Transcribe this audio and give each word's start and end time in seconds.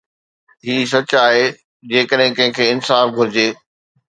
هي 0.69 0.77
سچ 0.93 1.11
آهي 1.25 1.43
جيڪڏهن 1.91 2.35
ڪنهن 2.41 2.57
کي 2.59 2.69
انصاف 2.73 3.17
گهرجي 3.19 3.49